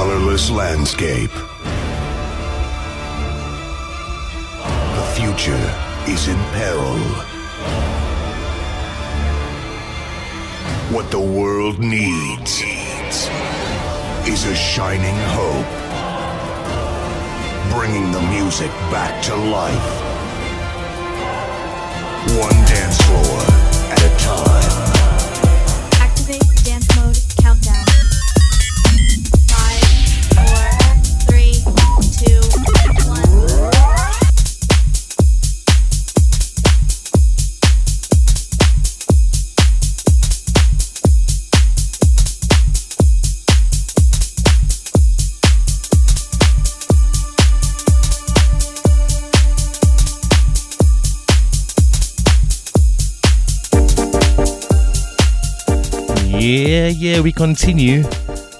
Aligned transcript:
colorless 0.00 0.48
landscape. 0.50 1.34
The 4.98 5.06
future 5.14 5.66
is 6.08 6.26
in 6.26 6.38
peril. 6.56 7.00
What 10.94 11.10
the 11.10 11.20
world 11.20 11.80
needs 11.80 12.62
is 14.26 14.46
a 14.46 14.54
shining 14.54 15.18
hope, 15.36 15.72
bringing 17.76 18.10
the 18.10 18.22
music 18.22 18.70
back 18.90 19.22
to 19.24 19.36
life. 19.36 19.90
One 22.46 22.58
dance 22.72 22.98
floor 23.02 23.40
at 23.92 24.00
a 24.10 24.12
time. 24.16 24.72
Activate 26.00 26.64
dance 26.64 26.88
mode 26.96 27.18
countdown. 27.42 27.89
Yeah, 56.50 56.88
yeah, 56.88 57.20
we 57.20 57.30
continue 57.30 58.02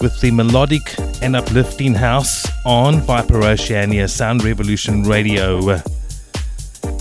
with 0.00 0.20
the 0.20 0.30
melodic 0.30 0.94
and 1.22 1.34
uplifting 1.34 1.92
house 1.92 2.46
on 2.64 3.00
Viper 3.00 3.42
Oceania 3.42 4.06
Sound 4.06 4.44
Revolution 4.44 5.02
Radio. 5.02 5.58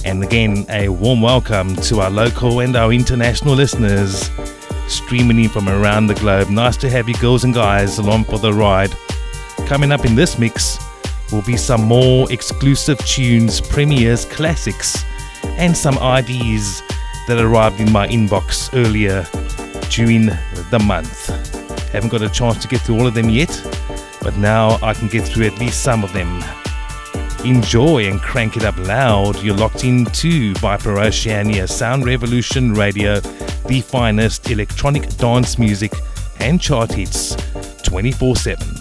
And 0.04 0.24
again, 0.24 0.66
a 0.68 0.90
warm 0.90 1.22
welcome 1.22 1.76
to 1.76 2.00
our 2.02 2.10
local 2.10 2.62
and 2.62 2.76
our 2.76 2.92
international 2.92 3.54
listeners 3.54 4.32
streaming 4.88 5.44
in 5.44 5.50
from 5.50 5.70
around 5.70 6.08
the 6.08 6.16
globe. 6.16 6.50
Nice 6.50 6.76
to 6.78 6.90
have 6.90 7.08
you 7.08 7.14
girls 7.18 7.44
and 7.44 7.54
guys 7.54 8.00
along 8.00 8.24
for 8.24 8.40
the 8.40 8.52
ride. 8.52 8.92
Coming 9.68 9.92
up 9.92 10.06
in 10.06 10.16
this 10.16 10.40
mix 10.40 10.80
will 11.32 11.44
be 11.44 11.56
some 11.56 11.84
more 11.84 12.32
exclusive 12.32 12.98
tunes, 13.06 13.62
premieres, 13.62 14.26
classics, 14.26 15.04
and 15.44 15.78
some 15.78 16.00
IDs 16.00 16.82
that 17.28 17.38
arrived 17.40 17.80
in 17.80 17.92
my 17.92 18.08
inbox 18.08 18.72
earlier 18.74 19.28
during 19.92 20.30
the 20.70 20.80
month. 20.80 21.28
Haven't 21.92 22.10
got 22.10 22.22
a 22.22 22.30
chance 22.30 22.62
to 22.62 22.68
get 22.68 22.82
through 22.82 23.00
all 23.00 23.08
of 23.08 23.14
them 23.14 23.30
yet, 23.30 23.50
but 24.22 24.38
now 24.38 24.78
I 24.82 24.94
can 24.94 25.08
get 25.08 25.28
through 25.28 25.46
at 25.46 25.58
least 25.60 25.82
some 25.84 26.04
of 26.04 26.14
them. 26.14 26.44
Enjoy 27.46 28.08
and 28.08 28.22
crank 28.22 28.58
it 28.58 28.64
up 28.64 28.78
loud. 28.78 29.42
You're 29.42 29.56
locked 29.56 29.84
into 29.84 30.54
Viper 30.56 31.00
Oceania 31.00 31.68
Sound 31.68 32.06
Revolution 32.06 32.74
Radio, 32.74 33.20
the 33.68 33.82
finest 33.82 34.50
electronic 34.50 35.08
dance 35.18 35.58
music 35.58 35.94
and 36.40 36.60
chart 36.60 36.92
hits 36.92 37.36
24 37.84 38.36
7. 38.36 38.79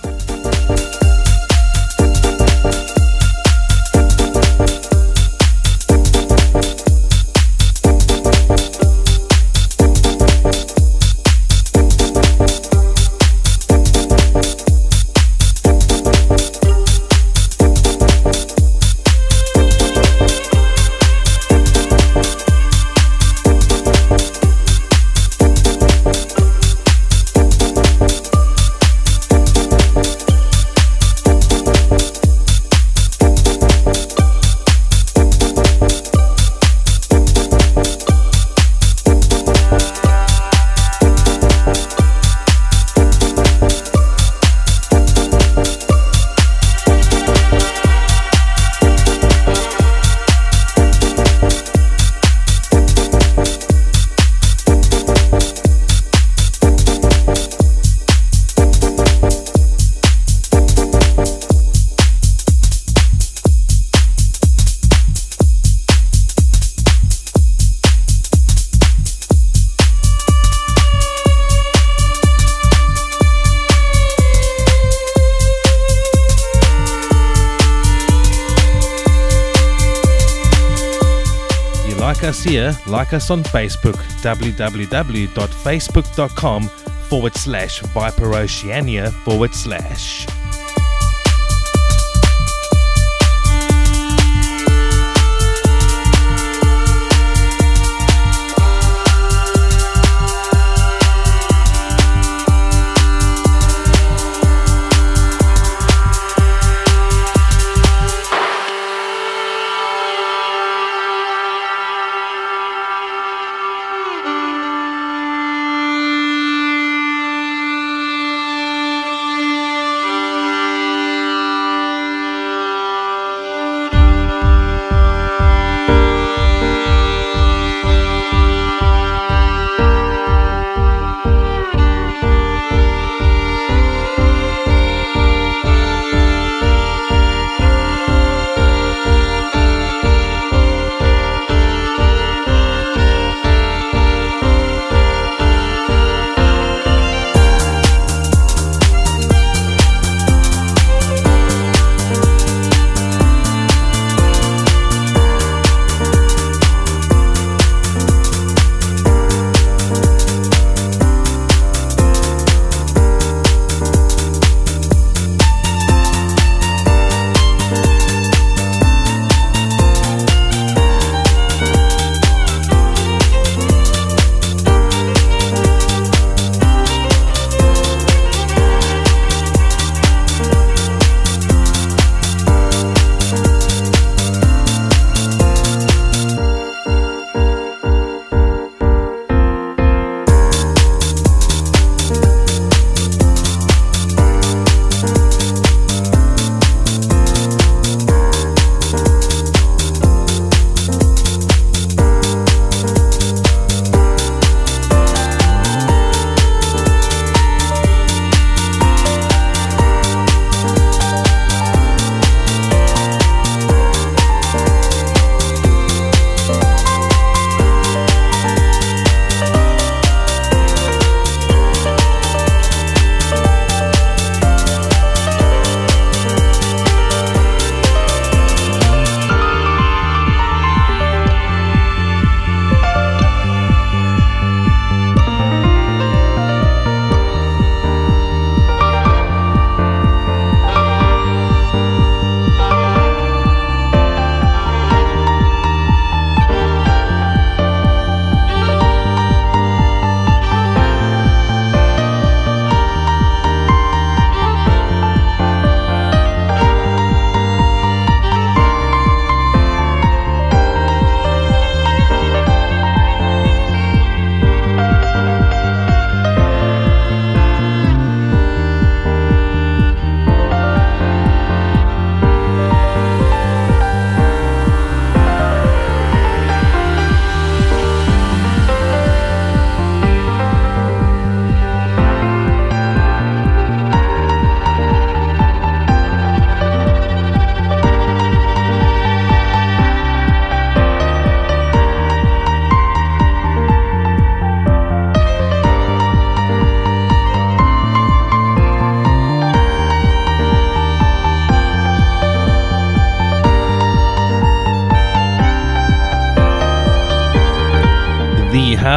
Here? 82.48 82.76
Like 82.86 83.12
us 83.12 83.30
on 83.30 83.42
Facebook, 83.42 83.96
www.facebook.com 84.22 86.68
forward 87.08 87.34
slash 87.34 87.80
Viper 87.80 88.34
Oceania 88.34 89.10
forward 89.10 89.54
slash. 89.54 90.26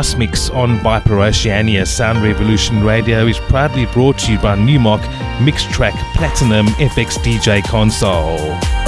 House 0.02 0.16
Mix 0.16 0.50
on 0.50 0.80
Viper 0.80 1.20
Oceania 1.20 1.86
Sound 1.86 2.24
Revolution 2.24 2.84
Radio 2.84 3.28
is 3.28 3.38
proudly 3.38 3.86
brought 3.86 4.18
to 4.18 4.32
you 4.32 4.40
by 4.40 4.58
Numark 4.58 5.02
Mixtrack 5.38 5.94
Platinum 6.16 6.66
FX 6.80 7.20
DJ 7.20 7.64
Console. 7.64 8.81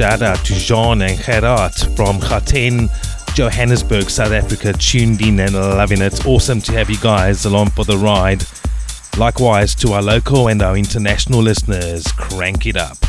Shout 0.00 0.22
out 0.22 0.42
to 0.46 0.54
Jean 0.54 1.02
and 1.02 1.20
Gerard 1.20 1.74
from 1.94 2.20
Gauteng, 2.20 2.88
Johannesburg, 3.34 4.08
South 4.08 4.32
Africa, 4.32 4.72
tuned 4.72 5.20
in 5.20 5.38
and 5.40 5.54
loving 5.54 6.00
it. 6.00 6.24
Awesome 6.24 6.62
to 6.62 6.72
have 6.72 6.88
you 6.88 6.96
guys 7.00 7.44
along 7.44 7.68
for 7.68 7.84
the 7.84 7.98
ride. 7.98 8.42
Likewise 9.18 9.74
to 9.74 9.92
our 9.92 10.00
local 10.00 10.48
and 10.48 10.62
our 10.62 10.74
international 10.74 11.42
listeners, 11.42 12.10
crank 12.12 12.64
it 12.64 12.78
up. 12.78 12.99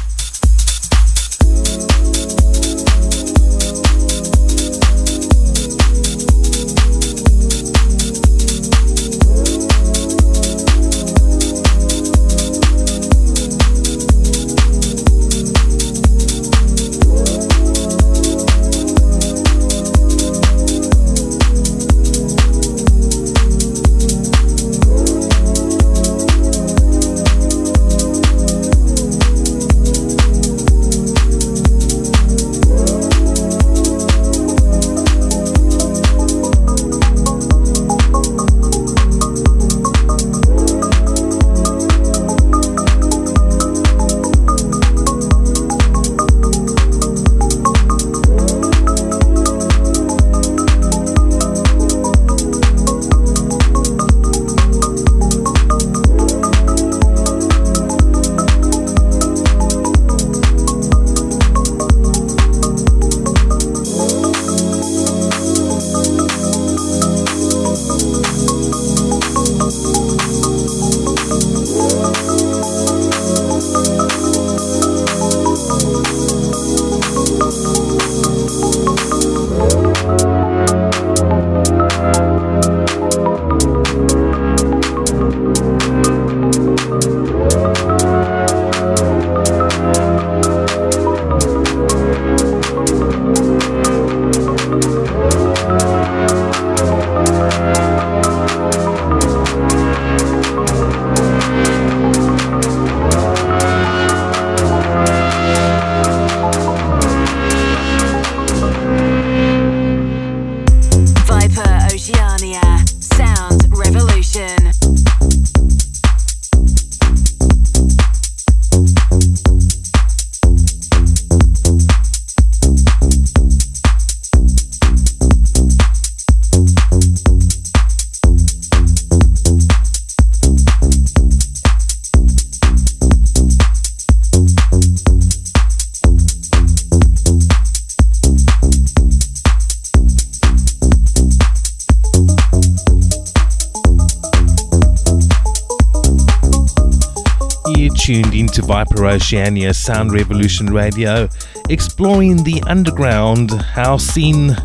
Oceania 149.05 149.74
Sound 149.74 150.12
Revolution 150.12 150.67
Radio, 150.67 151.27
exploring 151.70 152.43
the 152.43 152.63
underground 152.67 153.51
house 153.51 154.03
scene, 154.03 154.55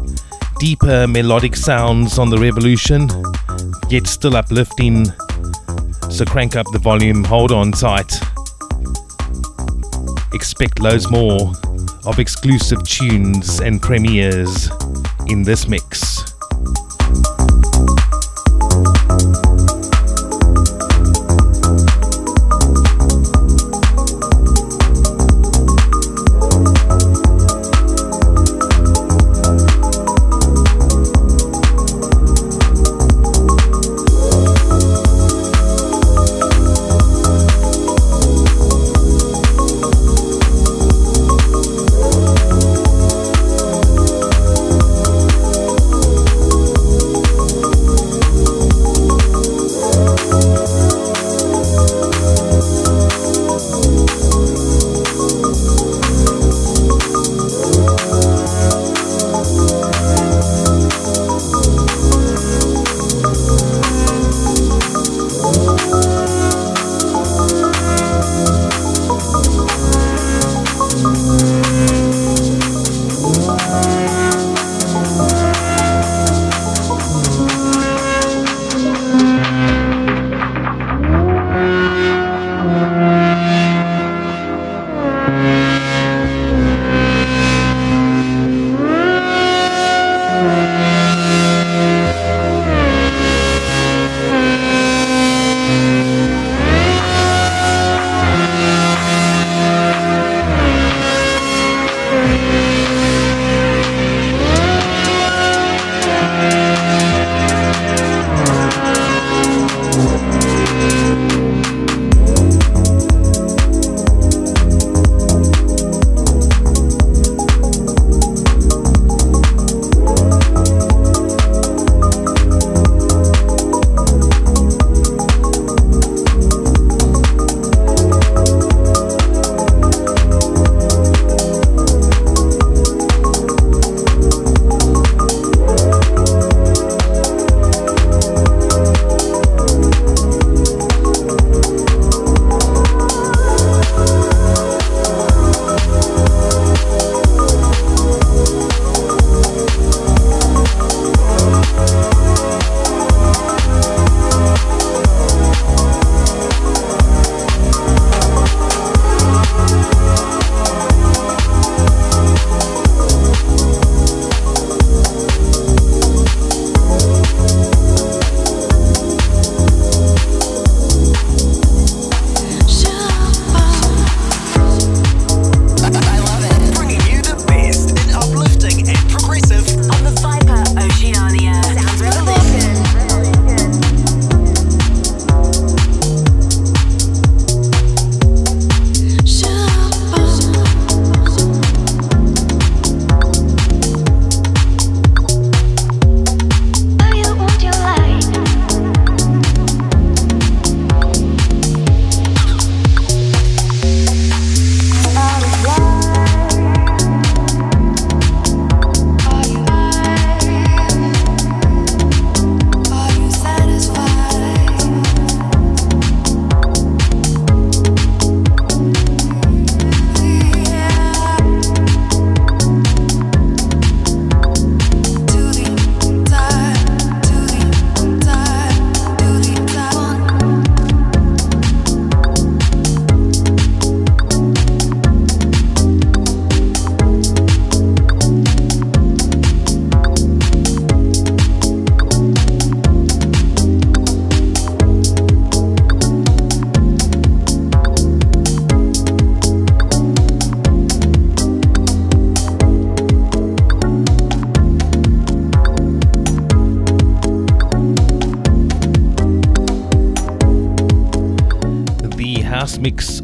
deeper 0.59 1.07
melodic 1.07 1.57
sounds 1.57 2.19
on 2.19 2.31
the 2.31 2.39
revolution, 2.39 3.09
yet 3.89 4.07
still 4.07 4.37
uplifting. 4.37 5.07
So 6.11 6.25
crank 6.25 6.57
up 6.57 6.67
the 6.73 6.79
volume, 6.79 7.25
hold 7.25 7.53
on 7.53 7.73
tight. 7.73 8.13
Expect 10.33 10.81
loads 10.81 11.11
more 11.11 11.53
of 12.05 12.19
exclusive 12.19 12.83
tunes 12.85 13.61
and 13.61 13.83
premieres 13.83 14.71
in 15.29 15.43
this 15.43 15.67
mix. 15.67 16.06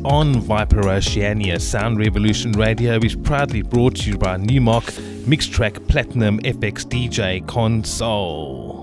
On 0.05 0.41
Viper 0.41 0.89
Oceania 0.89 1.61
Sound 1.61 1.99
Revolution 1.99 2.53
Radio 2.53 2.99
is 3.03 3.15
proudly 3.15 3.63
brought 3.63 3.97
to 3.97 4.11
you 4.11 4.19
by 4.19 4.37
Numark 4.37 4.85
Mixtrack 5.25 5.87
Platinum 5.89 6.41
FX 6.41 6.85
DJ 6.85 7.47
Console. 7.47 8.82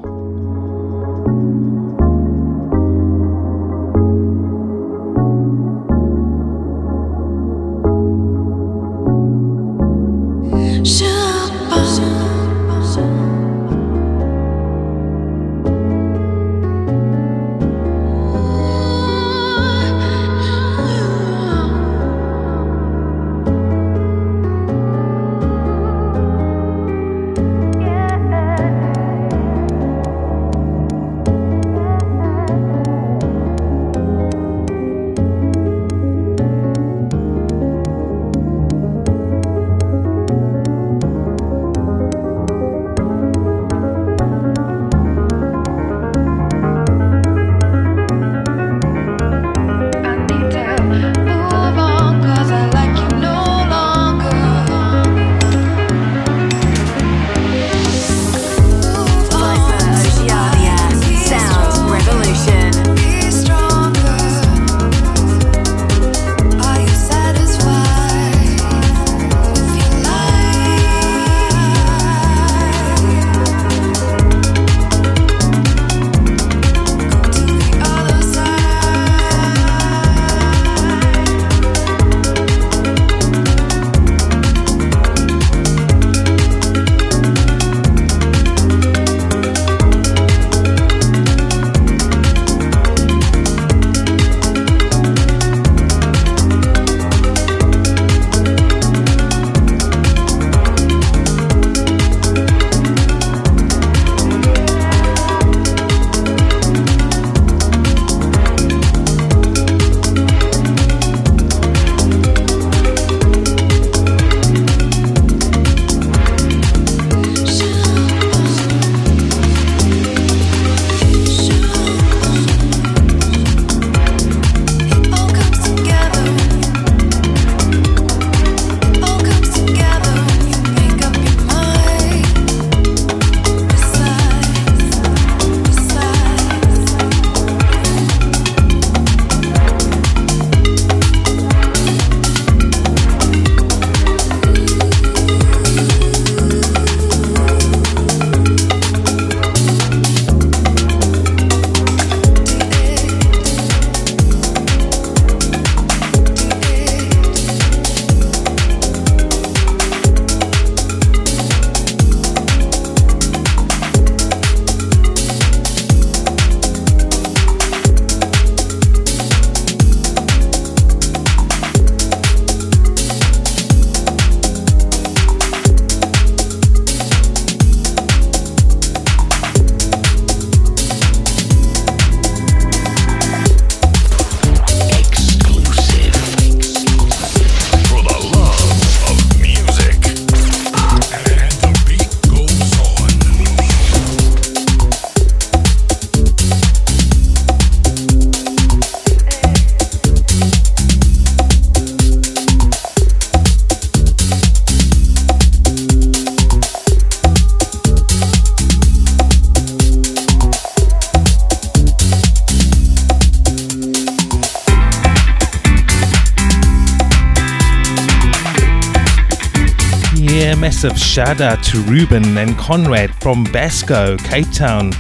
Massive 220.82 220.98
shout 220.98 221.42
out 221.42 221.62
to 221.62 221.82
Ruben 221.82 222.38
and 222.38 222.58
Conrad 222.58 223.14
from 223.16 223.44
Basco, 223.44 224.16
Cape 224.16 224.50
Town, 224.54 224.94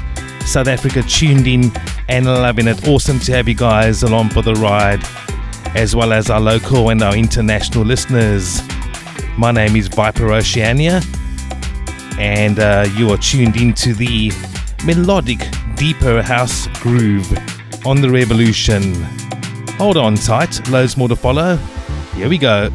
South 0.45 0.67
Africa, 0.67 1.01
tuned 1.03 1.47
in 1.47 1.71
and 2.09 2.25
loving 2.25 2.67
it. 2.67 2.85
Awesome 2.85 3.17
to 3.19 3.31
have 3.31 3.47
you 3.47 3.53
guys 3.53 4.03
along 4.03 4.31
for 4.31 4.41
the 4.41 4.55
ride, 4.55 5.01
as 5.77 5.95
well 5.95 6.11
as 6.11 6.29
our 6.29 6.41
local 6.41 6.89
and 6.89 7.01
our 7.01 7.15
international 7.15 7.85
listeners. 7.85 8.61
My 9.37 9.53
name 9.53 9.77
is 9.77 9.87
Viper 9.87 10.33
Oceania, 10.33 10.99
and 12.19 12.59
uh, 12.59 12.85
you 12.97 13.09
are 13.11 13.17
tuned 13.17 13.55
into 13.55 13.93
the 13.93 14.33
melodic, 14.83 15.39
deeper 15.77 16.21
house 16.21 16.67
groove 16.81 17.31
on 17.85 18.01
the 18.01 18.09
revolution. 18.09 18.95
Hold 19.77 19.95
on 19.95 20.15
tight, 20.15 20.67
loads 20.67 20.97
more 20.97 21.07
to 21.07 21.15
follow. 21.15 21.55
Here 22.15 22.27
we 22.27 22.37
go. 22.37 22.69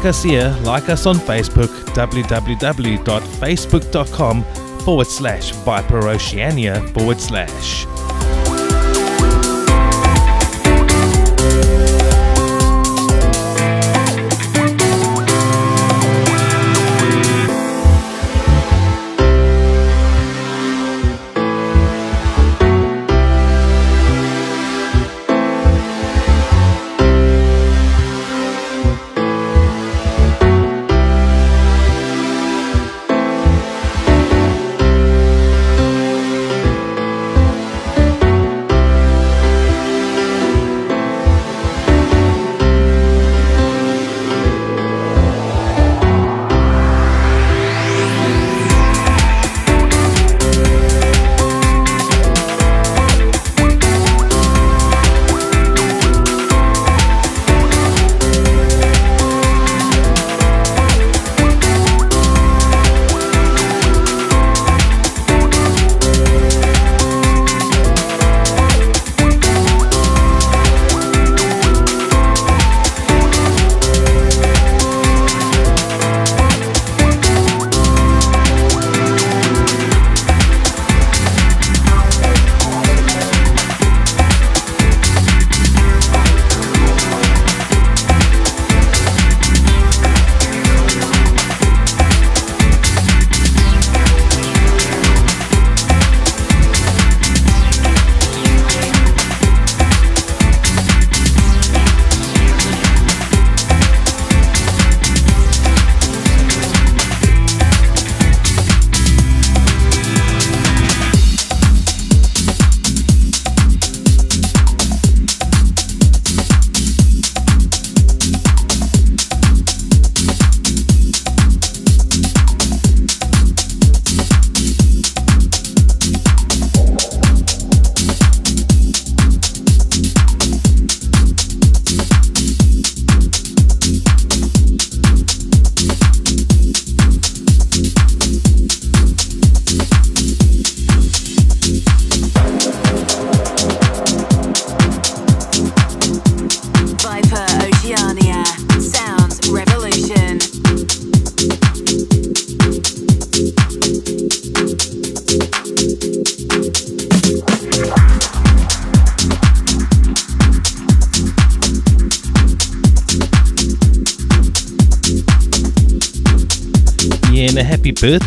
Like 0.00 0.08
us 0.08 0.22
here, 0.22 0.56
like 0.62 0.88
us 0.88 1.04
on 1.04 1.16
Facebook, 1.16 1.68
www.facebook.com 1.92 4.44
forward 4.80 5.06
slash 5.06 5.52
Viper 5.52 6.08
Oceania 6.08 6.80
forward 6.94 7.20
slash. 7.20 7.84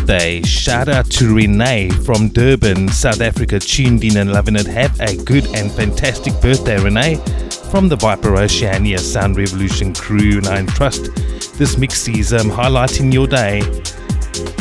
Birthday. 0.06 0.42
Shout 0.42 0.88
out 0.88 1.10
to 1.12 1.34
Renee 1.34 1.88
from 1.88 2.28
Durban, 2.28 2.88
South 2.88 3.20
Africa, 3.22 3.58
tuned 3.58 4.04
in 4.04 4.18
and 4.18 4.32
loving 4.32 4.56
it. 4.56 4.66
Have 4.66 4.98
a 5.00 5.16
good 5.24 5.46
and 5.54 5.72
fantastic 5.72 6.38
birthday, 6.42 6.78
Renee, 6.82 7.16
from 7.70 7.88
the 7.88 7.96
Viper 7.96 8.36
Oceania 8.36 8.98
Sound 8.98 9.36
Revolution 9.36 9.94
crew. 9.94 10.38
And 10.38 10.46
I 10.46 10.64
trust 10.66 11.14
this 11.56 11.78
mix 11.78 12.06
is 12.08 12.34
um, 12.34 12.50
highlighting 12.50 13.12
your 13.12 13.26
day. 13.26 13.62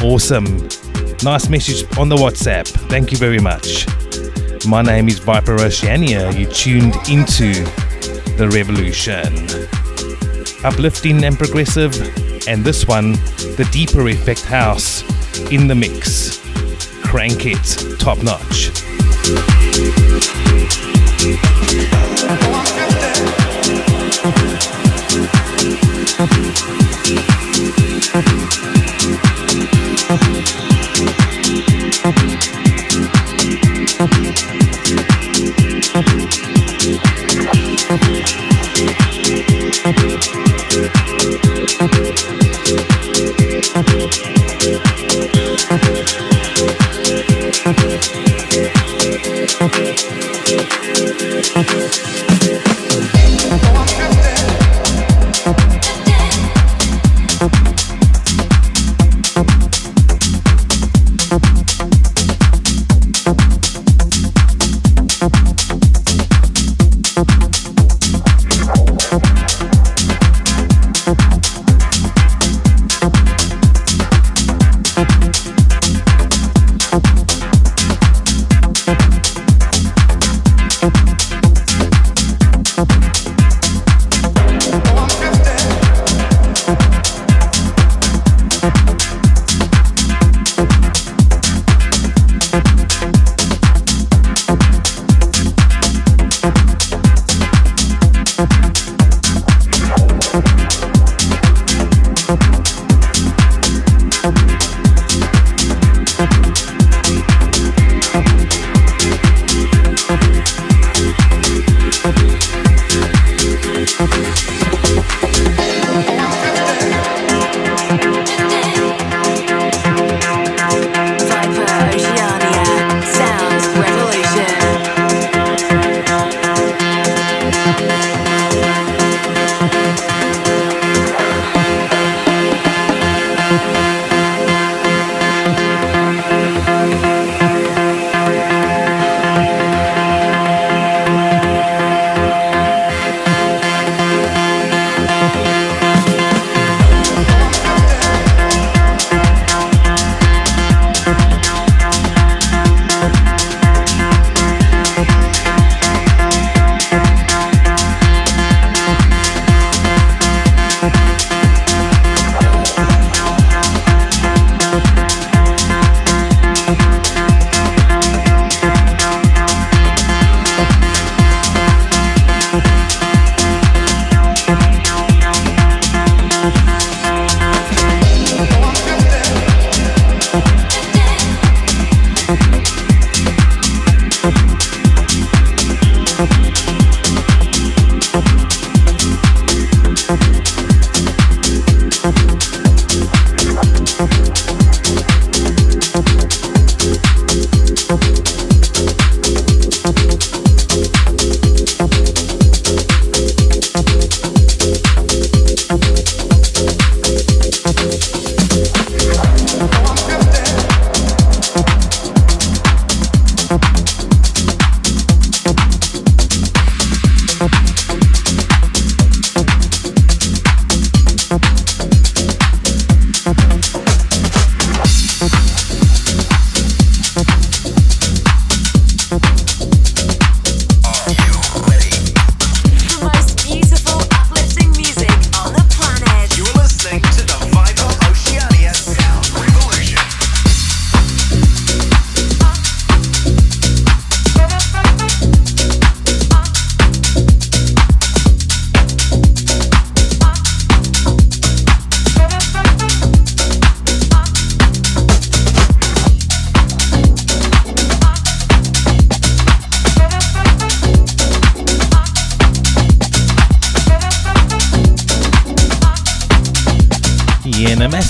Awesome. 0.01 0.45
Nice 1.23 1.49
message 1.49 1.85
on 1.97 2.07
the 2.07 2.15
WhatsApp. 2.15 2.67
Thank 2.89 3.11
you 3.11 3.17
very 3.17 3.39
much. 3.39 3.85
My 4.65 4.81
name 4.81 5.09
is 5.09 5.19
Viper 5.19 5.59
Oceania. 5.59 6.31
You 6.31 6.45
tuned 6.45 6.95
into 7.09 7.53
the 8.37 8.49
revolution. 8.53 9.27
Uplifting 10.63 11.23
and 11.25 11.37
progressive, 11.37 11.93
and 12.47 12.63
this 12.63 12.87
one, 12.87 13.13
the 13.57 13.67
deeper 13.71 14.07
effect 14.07 14.43
house 14.45 15.03
in 15.51 15.67
the 15.67 15.75
mix. 15.75 16.39
Crank 17.03 17.45
it, 17.45 17.99
top 17.99 18.21
notch. 18.23 18.71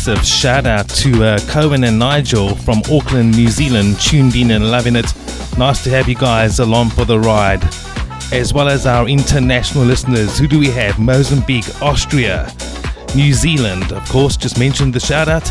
Massive 0.05 0.27
shout 0.27 0.65
out 0.65 0.89
to 0.89 1.23
uh, 1.23 1.39
Cohen 1.47 1.85
and 1.85 1.97
Nigel 1.97 2.55
from 2.55 2.79
Auckland, 2.91 3.37
New 3.37 3.47
Zealand, 3.47 3.97
tuned 4.01 4.35
in 4.35 4.51
and 4.51 4.69
loving 4.69 4.97
it. 4.97 5.05
Nice 5.57 5.81
to 5.85 5.89
have 5.91 6.09
you 6.09 6.15
guys 6.15 6.59
along 6.59 6.89
for 6.89 7.05
the 7.05 7.17
ride. 7.17 7.63
As 8.33 8.53
well 8.53 8.67
as 8.67 8.85
our 8.85 9.07
international 9.07 9.85
listeners. 9.85 10.37
Who 10.37 10.45
do 10.45 10.59
we 10.59 10.67
have? 10.71 10.99
Mozambique, 10.99 11.81
Austria, 11.81 12.51
New 13.15 13.31
Zealand, 13.31 13.93
of 13.93 14.03
course, 14.09 14.35
just 14.35 14.59
mentioned 14.59 14.93
the 14.93 14.99
shout 14.99 15.29
out. 15.29 15.47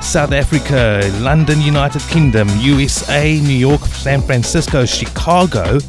South 0.00 0.30
Africa, 0.30 1.00
London, 1.20 1.60
United 1.60 2.02
Kingdom, 2.02 2.48
USA, 2.60 3.40
New 3.40 3.58
York, 3.58 3.80
San 3.86 4.22
Francisco, 4.22 4.84
Chicago, 4.84 5.80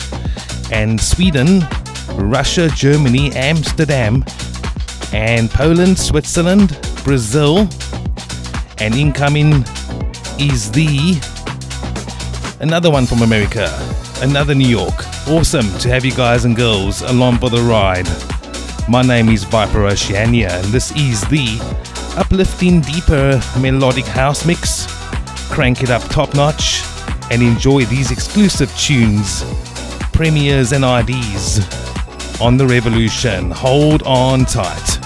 and 0.71 0.99
Sweden, 0.99 1.67
Russia, 2.13 2.67
Germany, 2.69 3.32
Amsterdam, 3.34 4.25
and 5.13 5.51
Poland, 5.51 5.99
Switzerland, 5.99 6.80
Brazil, 7.03 7.69
and 8.80 8.94
incoming 8.96 9.66
is 10.40 10.72
the 10.72 11.20
another 12.60 12.92
one 12.92 13.06
from 13.06 13.22
America, 13.22 13.68
another 14.22 14.54
New 14.54 14.68
York. 14.68 15.06
Awesome 15.28 15.68
to 15.80 15.90
have 15.90 16.06
you 16.06 16.12
guys 16.13 16.46
and 16.46 16.56
girls 16.56 17.02
along 17.02 17.38
for 17.38 17.50
the 17.50 17.62
ride. 17.62 18.08
My 18.88 19.02
name 19.02 19.30
is 19.30 19.44
Viper 19.44 19.86
Oceania, 19.86 20.52
and 20.52 20.66
this 20.68 20.92
is 20.96 21.22
the 21.30 21.58
uplifting, 22.18 22.82
deeper 22.82 23.42
melodic 23.60 24.06
house 24.06 24.46
mix. 24.46 24.88
Crank 25.50 25.84
it 25.84 25.90
up 25.90 26.02
top 26.04 26.34
notch 26.36 26.84
and 27.32 27.42
enjoy 27.42 27.86
these 27.86 28.12
exclusive 28.12 28.76
tunes, 28.78 29.44
premieres, 30.13 30.72
and 30.72 30.84
IDs 30.84 31.60
on 32.40 32.58
the 32.58 32.66
revolution. 32.66 33.52
Hold 33.52 34.04
on 34.04 34.46
tight. 34.46 34.97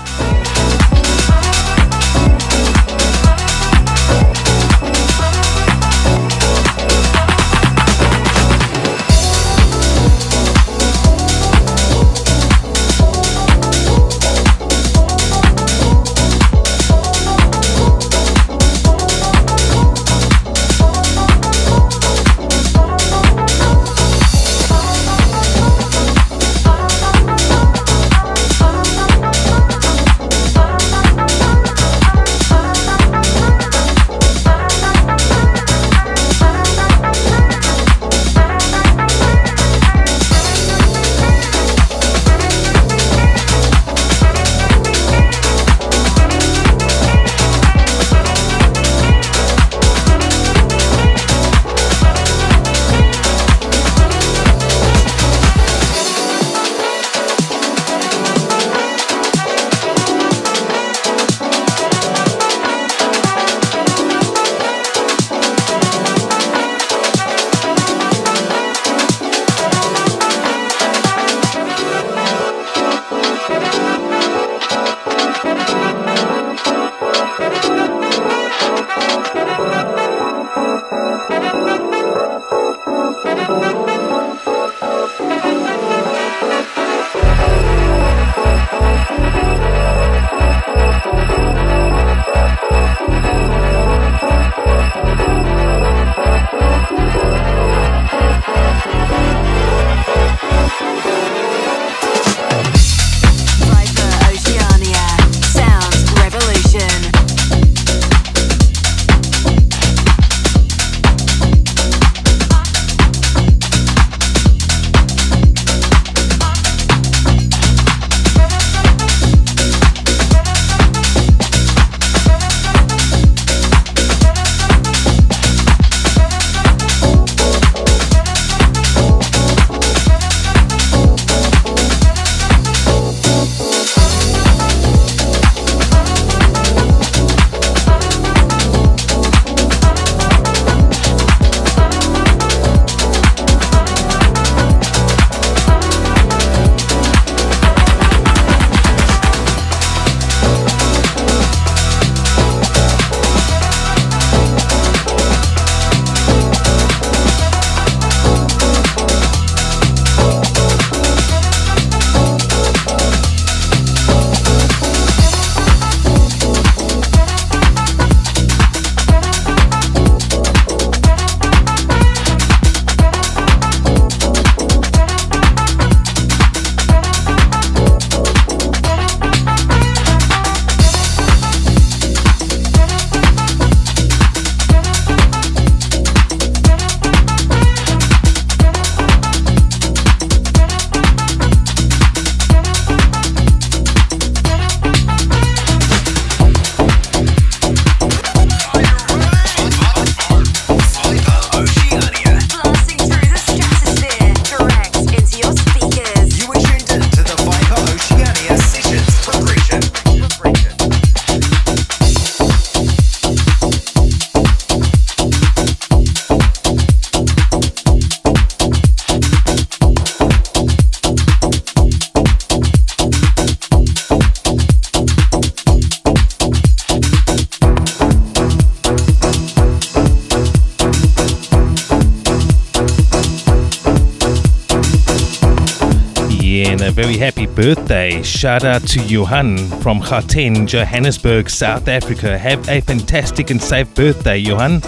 Birthday. 237.56 238.22
Shout 238.24 238.64
out 238.64 238.82
to 238.88 239.02
Johan 239.04 239.58
from 239.82 240.02
Gauteng, 240.02 240.68
Johannesburg, 240.68 241.50
South 241.50 241.88
Africa. 241.88 242.38
Have 242.38 242.68
a 242.70 242.82
fantastic 242.82 243.50
and 243.50 243.62
safe 243.62 243.94
birthday, 243.94 244.38
Johan. 244.38 244.82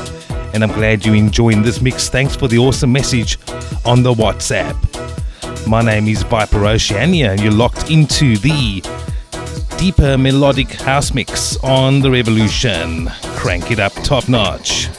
And 0.53 0.64
I'm 0.64 0.72
glad 0.72 1.05
you're 1.05 1.16
enjoying 1.16 1.61
this 1.61 1.82
mix. 1.82 2.09
Thanks 2.09 2.36
for 2.36 2.47
the 2.47 2.57
awesome 2.57 2.91
message 2.91 3.38
on 3.86 4.03
the 4.03 4.14
WhatsApp. 4.14 4.76
My 5.68 5.82
name 5.82 6.07
is 6.07 6.24
Viper 6.24 6.66
Oceania, 6.66 7.32
and 7.32 7.41
you're 7.41 7.51
locked 7.51 7.89
into 7.89 8.38
the 8.38 8.82
deeper 9.78 10.18
melodic 10.18 10.72
house 10.72 11.14
mix 11.14 11.57
on 11.57 12.01
the 12.01 12.09
Revolution. 12.09 13.09
Crank 13.36 13.72
it 13.72 13.80
up 13.80 13.93
top 14.03 14.28
notch. 14.28 14.89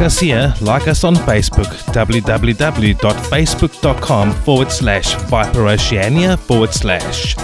Us 0.00 0.20
here, 0.20 0.54
like 0.60 0.86
us 0.86 1.02
on 1.02 1.16
Facebook, 1.16 1.66
www.facebook.com 1.92 4.32
forward 4.32 4.70
slash 4.70 5.16
Viper 5.22 5.66
Oceania 5.66 6.36
forward 6.36 6.72
slash. 6.72 7.34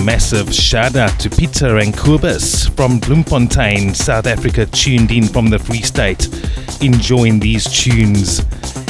Massive 0.00 0.54
shout 0.54 0.96
out 0.96 1.18
to 1.20 1.28
Peter 1.28 1.78
and 1.78 1.92
Kubus 1.92 2.74
from 2.76 2.98
Bloemfontein, 3.00 3.94
South 3.94 4.26
Africa, 4.26 4.66
tuned 4.66 5.10
in 5.10 5.26
from 5.26 5.50
the 5.50 5.58
Free 5.58 5.82
State, 5.82 6.28
enjoying 6.82 7.38
these 7.38 7.64
tunes. 7.64 8.38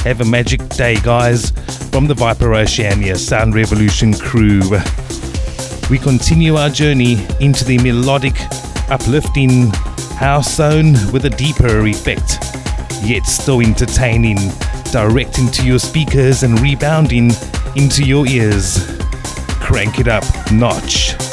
Have 0.05 0.21
a 0.21 0.25
magic 0.25 0.67
day, 0.69 0.97
guys, 0.97 1.51
from 1.91 2.07
the 2.07 2.15
Viper 2.15 2.55
Oceania 2.55 3.17
Sound 3.17 3.55
Revolution 3.55 4.15
crew. 4.15 4.61
We 5.91 5.99
continue 5.99 6.57
our 6.57 6.71
journey 6.71 7.27
into 7.41 7.65
the 7.65 7.79
melodic, 7.83 8.35
uplifting 8.91 9.71
house 10.17 10.55
zone 10.55 10.93
with 11.13 11.25
a 11.25 11.31
deeper 11.31 11.87
effect, 11.87 12.39
yet 13.03 13.27
still 13.27 13.61
entertaining, 13.61 14.39
direct 14.93 15.39
into 15.39 15.67
your 15.67 15.79
speakers 15.79 16.43
and 16.43 16.61
rebounding 16.61 17.31
into 17.75 18.05
your 18.05 18.27
ears. 18.27 19.00
Crank 19.71 20.01
it 20.01 20.09
up, 20.09 20.25
notch. 20.51 21.30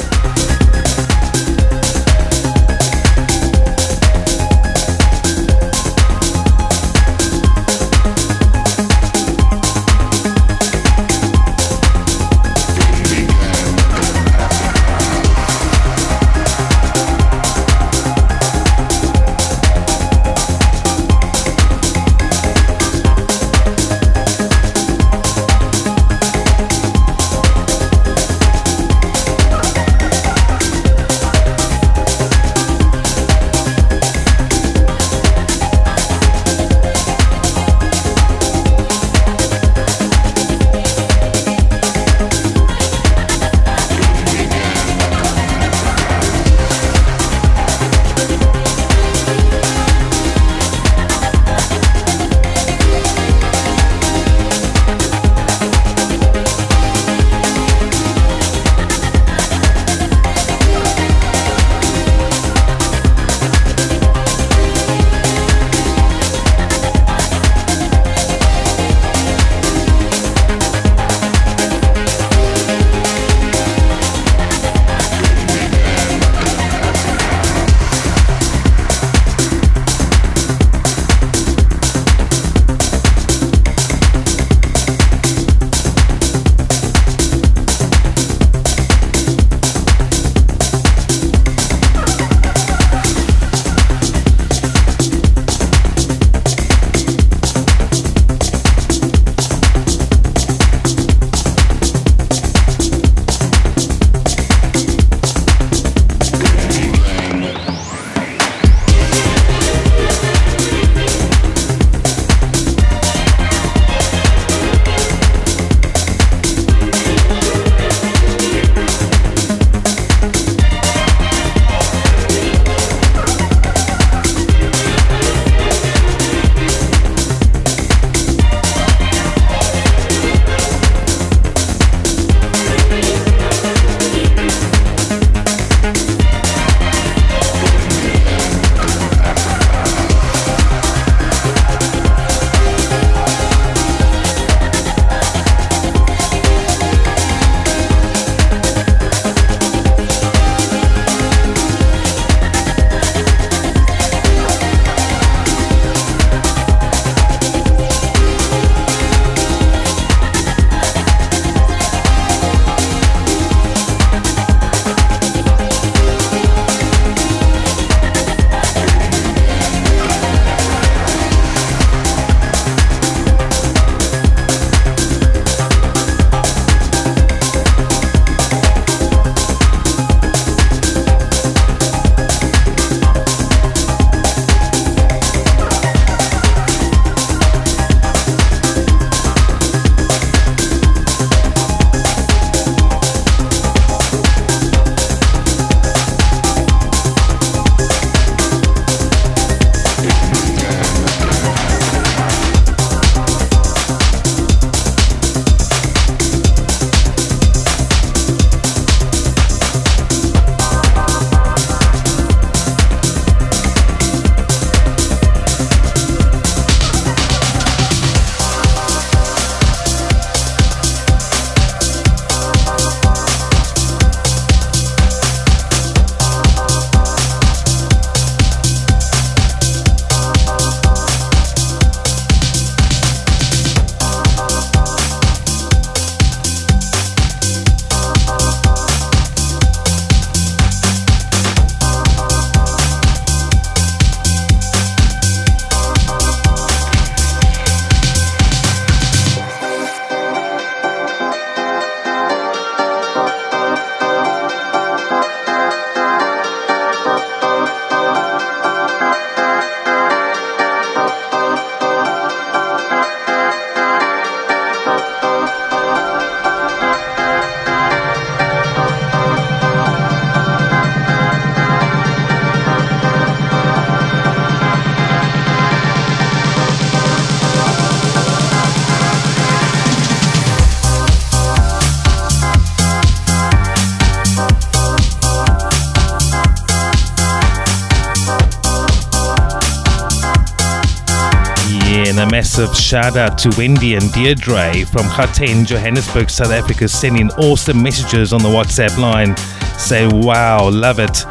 Massive 292.58 292.76
shout 292.76 293.16
out 293.16 293.38
to 293.38 293.54
Wendy 293.56 293.94
and 293.94 294.12
Deirdre 294.12 294.84
from 294.86 295.04
Gauteng, 295.10 295.64
Johannesburg, 295.64 296.28
South 296.28 296.50
Africa, 296.50 296.88
sending 296.88 297.30
awesome 297.32 297.80
messages 297.80 298.32
on 298.32 298.42
the 298.42 298.48
WhatsApp 298.48 298.98
line. 298.98 299.36
Say, 299.78 300.08
wow, 300.08 300.68
love 300.68 300.98
it. 300.98 301.24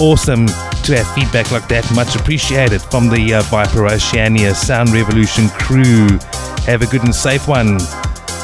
Awesome 0.00 0.46
to 0.46 0.96
have 0.96 1.10
feedback 1.14 1.50
like 1.50 1.66
that. 1.68 1.90
Much 1.94 2.14
appreciated 2.14 2.82
from 2.82 3.08
the 3.08 3.34
uh, 3.34 3.42
Viper 3.42 3.86
Oceania 3.86 4.54
Sound 4.54 4.90
Revolution 4.90 5.48
crew. 5.50 6.08
Have 6.66 6.82
a 6.82 6.86
good 6.86 7.04
and 7.04 7.14
safe 7.14 7.48
one. 7.48 7.78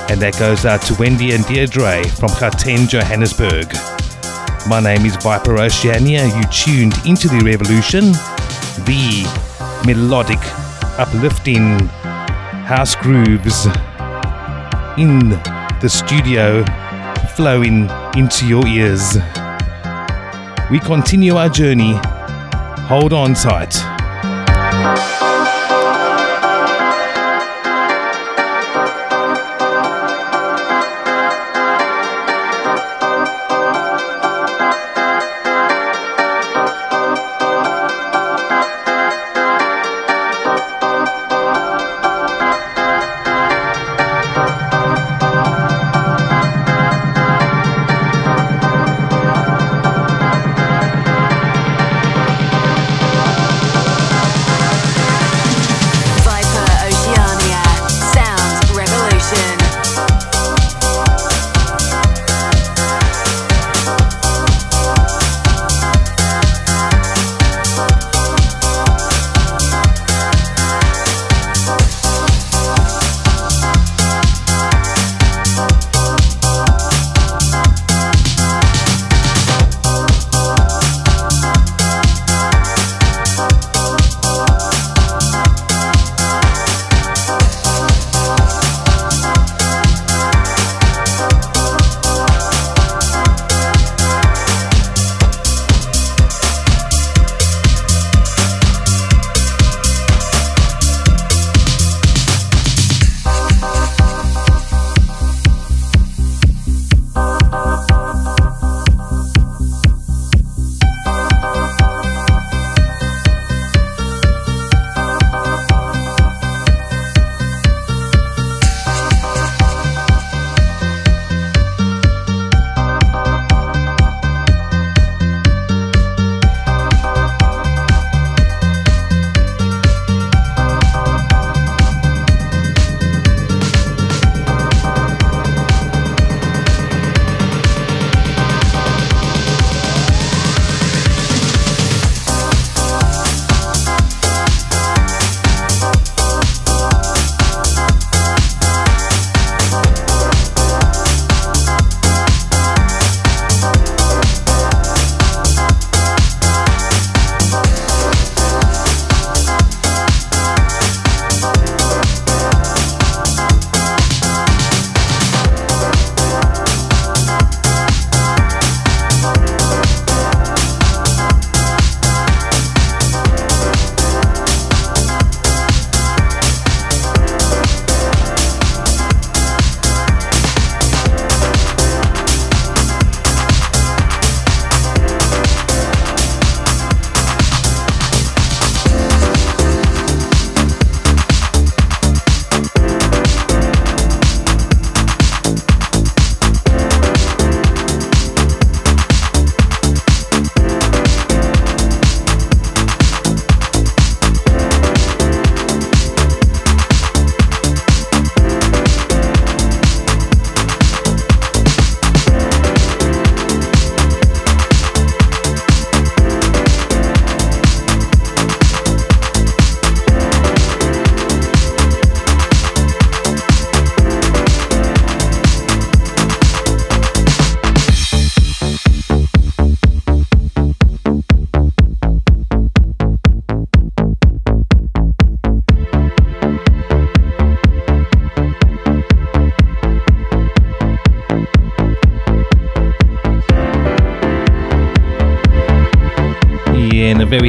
And 0.09 0.19
that 0.23 0.37
goes 0.39 0.65
out 0.65 0.81
to 0.83 0.95
Wendy 0.95 1.33
and 1.33 1.45
Deirdre 1.45 2.03
from 2.17 2.31
Gauteng, 2.31 2.89
Johannesburg. 2.89 3.75
My 4.67 4.81
name 4.81 5.05
is 5.05 5.17
Viper 5.17 5.59
Oceania. 5.59 6.25
You 6.25 6.45
tuned 6.45 6.95
into 7.05 7.29
the 7.29 7.43
revolution, 7.45 8.13
the 8.87 9.83
melodic, 9.85 10.41
uplifting 10.99 11.91
house 12.65 12.95
grooves 12.95 13.67
in 14.97 15.31
the 15.81 15.89
studio 15.89 16.65
flowing 17.35 17.91
into 18.17 18.47
your 18.47 18.67
ears. 18.67 19.17
We 20.71 20.79
continue 20.79 21.37
our 21.37 21.49
journey. 21.49 21.99
Hold 22.89 23.13
on 23.13 23.35
tight. 23.35 25.32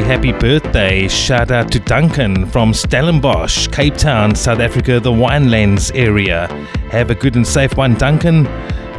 Happy 0.04 0.32
birthday. 0.32 1.08
Shout 1.08 1.50
out 1.50 1.72
to 1.72 1.80
Duncan 1.80 2.44
from 2.46 2.74
Stellenbosch, 2.74 3.68
Cape 3.68 3.96
Town, 3.96 4.34
South 4.34 4.60
Africa, 4.60 5.00
the 5.00 5.10
Winelands 5.10 5.90
area. 5.94 6.46
Have 6.90 7.10
a 7.10 7.14
good 7.14 7.36
and 7.36 7.46
safe 7.46 7.74
one, 7.78 7.94
Duncan, 7.94 8.44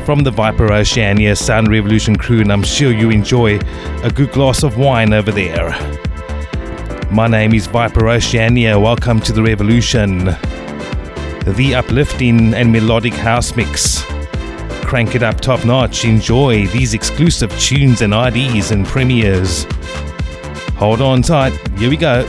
from 0.04 0.24
the 0.24 0.32
Viper 0.32 0.74
Oceania 0.74 1.36
Sound 1.36 1.68
Revolution 1.68 2.16
crew, 2.16 2.42
and 2.42 2.52
I'm 2.52 2.64
sure 2.64 2.92
you 2.92 3.12
enjoy 3.12 3.60
a 4.04 4.12
good 4.12 4.32
glass 4.32 4.64
of 4.64 4.78
wine 4.78 5.14
over 5.14 5.32
there. 5.32 5.70
My 7.12 7.28
name 7.28 7.54
is 7.54 7.68
Viper 7.68 8.10
Oceania. 8.10 8.80
Welcome 8.80 9.20
to 9.22 9.32
the 9.32 9.44
revolution. 9.44 10.26
The 11.46 11.76
uplifting 11.76 12.56
and 12.56 12.72
melodic 12.72 13.14
house 13.14 13.56
mix. 13.56 14.04
Crank 14.82 15.14
it 15.14 15.22
up 15.22 15.40
top 15.40 15.64
notch. 15.66 16.04
Enjoy 16.04 16.66
these 16.68 16.96
exclusive 16.96 17.52
tunes 17.60 18.02
and 18.02 18.12
IDs 18.12 18.72
and 18.72 18.88
premieres. 18.88 19.68
Hold 20.78 21.02
on 21.02 21.22
tight. 21.22 21.54
Here 21.78 21.90
we 21.90 21.98
go. 21.98 22.26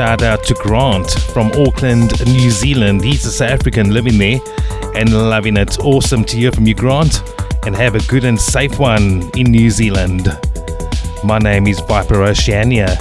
Shout 0.00 0.22
out 0.22 0.42
to 0.42 0.54
Grant 0.54 1.10
from 1.10 1.52
Auckland, 1.52 2.24
New 2.24 2.50
Zealand. 2.50 3.04
He's 3.04 3.26
a 3.26 3.30
South 3.30 3.50
African 3.50 3.92
living 3.92 4.16
there 4.16 4.38
and 4.94 5.12
loving 5.12 5.58
it. 5.58 5.78
Awesome 5.80 6.24
to 6.24 6.38
hear 6.38 6.50
from 6.50 6.66
you, 6.66 6.74
Grant, 6.74 7.22
and 7.66 7.76
have 7.76 7.94
a 7.94 8.00
good 8.08 8.24
and 8.24 8.40
safe 8.40 8.78
one 8.78 9.30
in 9.36 9.50
New 9.50 9.68
Zealand. 9.68 10.26
My 11.22 11.38
name 11.38 11.66
is 11.66 11.80
Viper 11.80 12.22
Oceania, 12.22 12.96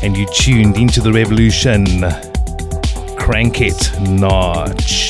and 0.00 0.16
you 0.16 0.28
tuned 0.32 0.76
into 0.76 1.00
the 1.00 1.12
revolution. 1.12 1.84
Crank 3.18 3.60
it, 3.60 3.90
Notch. 4.08 5.05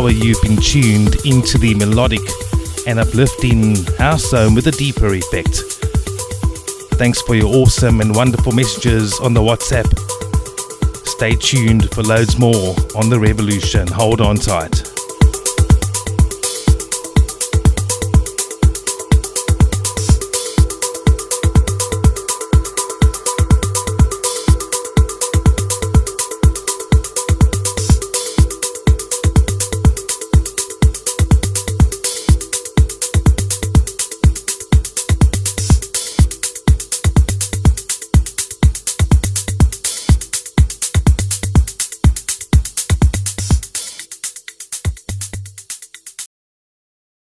Hour, 0.00 0.10
you've 0.10 0.40
been 0.40 0.56
tuned 0.56 1.16
into 1.26 1.58
the 1.58 1.74
melodic 1.74 2.20
and 2.86 2.98
uplifting 2.98 3.76
house 3.96 4.30
zone 4.30 4.54
with 4.54 4.66
a 4.66 4.70
deeper 4.70 5.12
effect. 5.14 5.62
Thanks 6.96 7.20
for 7.20 7.34
your 7.34 7.54
awesome 7.54 8.00
and 8.00 8.14
wonderful 8.14 8.52
messages 8.52 9.18
on 9.20 9.34
the 9.34 9.40
WhatsApp. 9.40 9.88
Stay 11.06 11.34
tuned 11.34 11.90
for 11.92 12.02
loads 12.02 12.38
more 12.38 12.74
on 12.94 13.10
the 13.10 13.18
revolution. 13.18 13.86
Hold 13.88 14.22
on 14.22 14.36
tight. 14.36 14.89